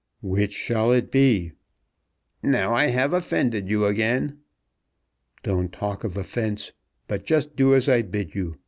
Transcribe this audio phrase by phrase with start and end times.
[0.23, 1.51] "Which shall it be?"
[2.41, 4.39] "Now I have offended you again."
[5.43, 6.71] "Don't talk of offence,
[7.07, 8.57] but just do as I bid you.